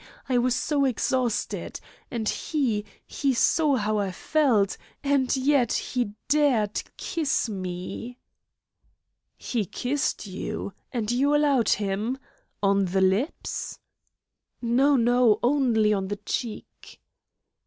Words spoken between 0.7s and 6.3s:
exhausted. And he he saw how I felt and yet he